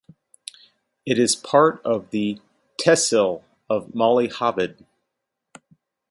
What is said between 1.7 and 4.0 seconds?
of the tehsil of